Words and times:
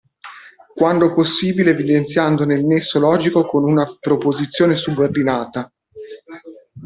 Quando 0.73 1.13
possibile 1.13 1.69
evidenziandone 1.69 2.55
il 2.55 2.65
nesso 2.65 2.97
logico 2.99 3.45
con 3.47 3.65
una 3.65 3.85
proposizione 4.01 4.75
subordinata. 4.75 5.71